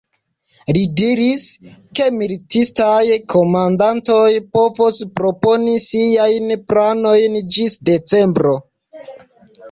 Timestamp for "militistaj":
2.13-3.01